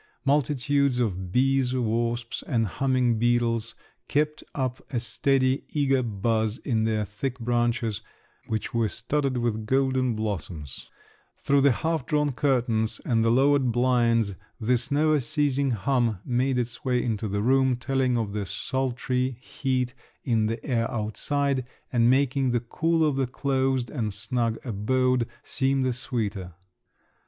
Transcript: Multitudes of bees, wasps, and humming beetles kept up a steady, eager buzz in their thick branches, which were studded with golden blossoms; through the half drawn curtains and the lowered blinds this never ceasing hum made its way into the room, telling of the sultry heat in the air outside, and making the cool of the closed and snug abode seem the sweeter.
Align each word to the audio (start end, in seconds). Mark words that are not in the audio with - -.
Multitudes 0.25 0.97
of 0.97 1.31
bees, 1.31 1.75
wasps, 1.75 2.41
and 2.47 2.65
humming 2.65 3.19
beetles 3.19 3.75
kept 4.07 4.43
up 4.55 4.83
a 4.91 4.99
steady, 4.99 5.63
eager 5.73 6.01
buzz 6.01 6.57
in 6.57 6.85
their 6.85 7.05
thick 7.05 7.37
branches, 7.37 8.01
which 8.47 8.73
were 8.73 8.89
studded 8.89 9.37
with 9.37 9.67
golden 9.67 10.15
blossoms; 10.15 10.89
through 11.37 11.61
the 11.61 11.71
half 11.71 12.03
drawn 12.07 12.31
curtains 12.31 12.99
and 13.05 13.23
the 13.23 13.29
lowered 13.29 13.71
blinds 13.71 14.33
this 14.59 14.89
never 14.89 15.19
ceasing 15.19 15.69
hum 15.69 16.17
made 16.25 16.57
its 16.57 16.83
way 16.83 17.03
into 17.03 17.27
the 17.27 17.43
room, 17.43 17.75
telling 17.75 18.17
of 18.17 18.33
the 18.33 18.47
sultry 18.47 19.29
heat 19.39 19.93
in 20.23 20.47
the 20.47 20.65
air 20.65 20.89
outside, 20.89 21.63
and 21.93 22.09
making 22.09 22.49
the 22.49 22.59
cool 22.59 23.05
of 23.05 23.17
the 23.17 23.27
closed 23.27 23.91
and 23.91 24.15
snug 24.15 24.57
abode 24.65 25.27
seem 25.43 25.83
the 25.83 25.93
sweeter. 25.93 26.55